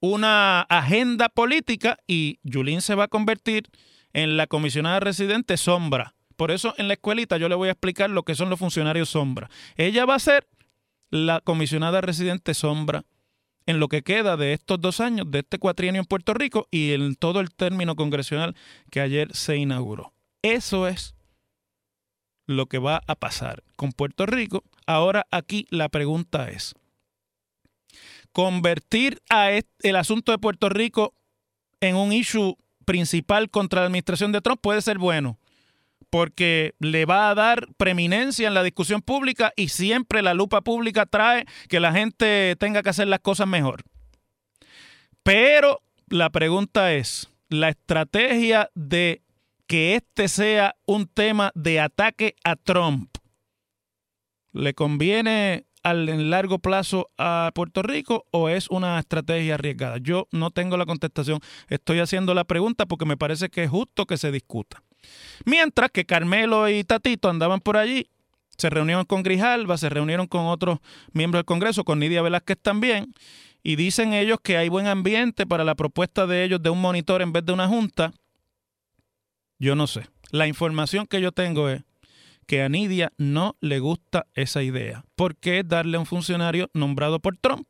una 0.00 0.62
agenda 0.62 1.28
política 1.28 1.96
y 2.06 2.40
Yulín 2.42 2.80
se 2.80 2.94
va 2.94 3.04
a 3.04 3.08
convertir 3.08 3.68
en 4.12 4.36
la 4.36 4.46
comisionada 4.46 5.00
residente 5.00 5.56
sombra. 5.56 6.14
Por 6.36 6.50
eso 6.50 6.74
en 6.78 6.88
la 6.88 6.94
escuelita 6.94 7.36
yo 7.36 7.48
le 7.48 7.54
voy 7.54 7.68
a 7.68 7.72
explicar 7.72 8.10
lo 8.10 8.24
que 8.24 8.34
son 8.34 8.50
los 8.50 8.58
funcionarios 8.58 9.10
sombra. 9.10 9.50
Ella 9.76 10.04
va 10.04 10.16
a 10.16 10.18
ser 10.18 10.46
la 11.10 11.40
comisionada 11.40 12.00
residente 12.00 12.54
sombra 12.54 13.04
en 13.66 13.78
lo 13.78 13.88
que 13.88 14.02
queda 14.02 14.36
de 14.36 14.52
estos 14.52 14.80
dos 14.80 15.00
años, 15.00 15.30
de 15.30 15.40
este 15.40 15.58
cuatrienio 15.58 16.00
en 16.00 16.06
Puerto 16.06 16.34
Rico 16.34 16.66
y 16.70 16.92
en 16.92 17.14
todo 17.14 17.40
el 17.40 17.50
término 17.54 17.94
congresional 17.94 18.56
que 18.90 19.00
ayer 19.00 19.34
se 19.34 19.56
inauguró. 19.56 20.12
Eso 20.42 20.88
es 20.88 21.14
lo 22.46 22.66
que 22.66 22.78
va 22.78 23.02
a 23.06 23.14
pasar 23.14 23.62
con 23.76 23.92
Puerto 23.92 24.26
Rico. 24.26 24.64
Ahora 24.86 25.26
aquí 25.30 25.66
la 25.70 25.88
pregunta 25.88 26.50
es, 26.50 26.74
convertir 28.32 29.22
a 29.30 29.50
el 29.50 29.96
asunto 29.96 30.32
de 30.32 30.38
Puerto 30.38 30.68
Rico 30.68 31.14
en 31.80 31.96
un 31.96 32.12
issue 32.12 32.56
principal 32.82 33.50
contra 33.50 33.80
la 33.80 33.86
administración 33.86 34.32
de 34.32 34.40
Trump 34.40 34.60
puede 34.60 34.82
ser 34.82 34.98
bueno, 34.98 35.38
porque 36.10 36.74
le 36.78 37.06
va 37.06 37.30
a 37.30 37.34
dar 37.34 37.68
preeminencia 37.76 38.48
en 38.48 38.54
la 38.54 38.62
discusión 38.62 39.00
pública 39.00 39.52
y 39.56 39.68
siempre 39.68 40.22
la 40.22 40.34
lupa 40.34 40.60
pública 40.60 41.06
trae 41.06 41.46
que 41.68 41.80
la 41.80 41.92
gente 41.92 42.56
tenga 42.58 42.82
que 42.82 42.90
hacer 42.90 43.08
las 43.08 43.20
cosas 43.20 43.46
mejor. 43.46 43.82
Pero 45.22 45.80
la 46.08 46.30
pregunta 46.30 46.92
es, 46.92 47.28
la 47.48 47.68
estrategia 47.68 48.70
de 48.74 49.22
que 49.66 49.94
este 49.94 50.28
sea 50.28 50.74
un 50.84 51.06
tema 51.06 51.52
de 51.54 51.80
ataque 51.80 52.34
a 52.44 52.56
Trump, 52.56 53.16
¿le 54.52 54.74
conviene 54.74 55.64
al 55.82 56.08
en 56.08 56.30
largo 56.30 56.58
plazo 56.58 57.10
a 57.18 57.50
Puerto 57.54 57.82
Rico 57.82 58.26
o 58.30 58.48
es 58.48 58.68
una 58.70 58.98
estrategia 58.98 59.54
arriesgada? 59.54 59.98
Yo 59.98 60.28
no 60.32 60.50
tengo 60.50 60.76
la 60.76 60.86
contestación. 60.86 61.40
Estoy 61.68 62.00
haciendo 62.00 62.34
la 62.34 62.44
pregunta 62.44 62.86
porque 62.86 63.04
me 63.04 63.16
parece 63.16 63.48
que 63.48 63.64
es 63.64 63.70
justo 63.70 64.06
que 64.06 64.16
se 64.16 64.30
discuta. 64.32 64.82
Mientras 65.44 65.90
que 65.90 66.04
Carmelo 66.04 66.68
y 66.68 66.84
Tatito 66.84 67.28
andaban 67.28 67.60
por 67.60 67.76
allí, 67.76 68.08
se 68.56 68.70
reunieron 68.70 69.04
con 69.04 69.22
Grijalva, 69.22 69.76
se 69.76 69.88
reunieron 69.88 70.26
con 70.26 70.46
otros 70.46 70.78
miembros 71.12 71.40
del 71.40 71.46
Congreso, 71.46 71.84
con 71.84 71.98
Nidia 71.98 72.22
Velázquez 72.22 72.58
también, 72.60 73.12
y 73.62 73.76
dicen 73.76 74.12
ellos 74.12 74.38
que 74.42 74.56
hay 74.56 74.68
buen 74.68 74.86
ambiente 74.86 75.46
para 75.46 75.64
la 75.64 75.74
propuesta 75.74 76.26
de 76.26 76.44
ellos 76.44 76.62
de 76.62 76.70
un 76.70 76.80
monitor 76.80 77.22
en 77.22 77.32
vez 77.32 77.44
de 77.44 77.52
una 77.52 77.68
junta. 77.68 78.12
Yo 79.58 79.74
no 79.74 79.86
sé. 79.86 80.06
La 80.30 80.46
información 80.46 81.06
que 81.06 81.20
yo 81.20 81.32
tengo 81.32 81.68
es 81.68 81.82
que 82.52 82.60
a 82.60 82.68
Nidia 82.68 83.14
no 83.16 83.56
le 83.62 83.78
gusta 83.78 84.26
esa 84.34 84.62
idea, 84.62 85.06
porque 85.16 85.60
es 85.60 85.68
darle 85.68 85.96
a 85.96 86.00
un 86.00 86.04
funcionario 86.04 86.68
nombrado 86.74 87.18
por 87.18 87.38
Trump 87.38 87.66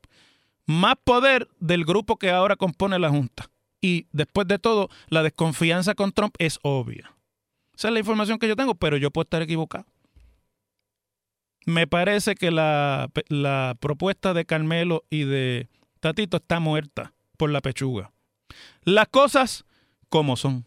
más 0.67 0.97
poder 1.05 1.47
del 1.61 1.85
grupo 1.85 2.17
que 2.17 2.33
ahora 2.33 2.57
compone 2.57 2.99
la 2.99 3.09
Junta. 3.09 3.49
Y 3.81 4.09
después 4.11 4.49
de 4.49 4.59
todo, 4.59 4.89
la 5.07 5.23
desconfianza 5.23 5.95
con 5.95 6.11
Trump 6.11 6.35
es 6.41 6.59
obvia. 6.63 7.15
Esa 7.77 7.89
es 7.89 7.95
la 7.95 8.01
información 8.01 8.41
que 8.41 8.49
yo 8.49 8.57
tengo, 8.57 8.75
pero 8.75 8.97
yo 8.97 9.13
puedo 9.13 9.23
estar 9.23 9.41
equivocado. 9.41 9.87
Me 11.65 11.87
parece 11.87 12.35
que 12.35 12.51
la, 12.51 13.09
la 13.29 13.77
propuesta 13.79 14.35
de 14.35 14.47
Carmelo 14.47 15.05
y 15.11 15.23
de 15.23 15.69
Tatito 16.01 16.39
está 16.39 16.59
muerta 16.59 17.13
por 17.37 17.51
la 17.51 17.61
pechuga. 17.61 18.11
Las 18.83 19.07
cosas 19.07 19.65
como 20.09 20.37
son. 20.37 20.67